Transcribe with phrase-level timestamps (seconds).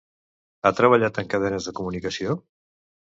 [0.61, 2.39] Ha treballat en cadenes de comunicació?